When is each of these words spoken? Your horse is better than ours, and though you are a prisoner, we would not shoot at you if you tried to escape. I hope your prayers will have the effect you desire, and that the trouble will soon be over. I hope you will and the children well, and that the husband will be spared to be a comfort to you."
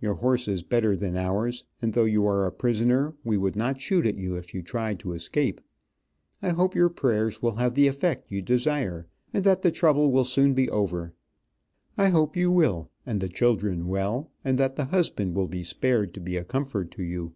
Your 0.00 0.14
horse 0.14 0.48
is 0.48 0.64
better 0.64 0.96
than 0.96 1.16
ours, 1.16 1.62
and 1.80 1.92
though 1.94 2.06
you 2.06 2.26
are 2.26 2.44
a 2.44 2.50
prisoner, 2.50 3.14
we 3.22 3.36
would 3.36 3.54
not 3.54 3.80
shoot 3.80 4.04
at 4.04 4.16
you 4.16 4.34
if 4.34 4.52
you 4.52 4.60
tried 4.60 4.98
to 4.98 5.12
escape. 5.12 5.60
I 6.42 6.48
hope 6.48 6.74
your 6.74 6.88
prayers 6.88 7.40
will 7.40 7.54
have 7.54 7.74
the 7.74 7.86
effect 7.86 8.32
you 8.32 8.42
desire, 8.42 9.06
and 9.32 9.44
that 9.44 9.62
the 9.62 9.70
trouble 9.70 10.10
will 10.10 10.24
soon 10.24 10.54
be 10.54 10.68
over. 10.70 11.14
I 11.96 12.08
hope 12.08 12.34
you 12.36 12.50
will 12.50 12.90
and 13.06 13.20
the 13.20 13.28
children 13.28 13.86
well, 13.86 14.32
and 14.44 14.58
that 14.58 14.74
the 14.74 14.86
husband 14.86 15.36
will 15.36 15.46
be 15.46 15.62
spared 15.62 16.12
to 16.14 16.20
be 16.20 16.36
a 16.36 16.42
comfort 16.42 16.90
to 16.90 17.04
you." 17.04 17.34